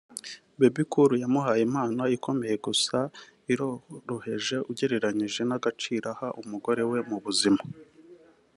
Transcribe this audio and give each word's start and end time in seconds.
Bebe 0.59 0.83
Cool 0.91 1.11
yamuhaye 1.23 1.61
impano 1.67 2.03
ikomeye 2.17 2.55
gusa 2.65 2.97
ngo 3.07 3.11
iroroheje 3.51 4.55
ugereranyije 4.69 5.41
n’agaciro 5.45 6.05
aha 6.13 6.27
umugore 6.41 6.81
we 6.91 6.99
mu 7.09 7.17
buzima 7.25 7.61